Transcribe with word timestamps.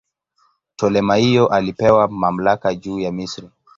Ptolemaio 0.75 1.47
alipewa 1.47 2.07
mamlaka 2.07 2.73
juu 2.75 2.99
ya 2.99 3.11
Misri. 3.11 3.49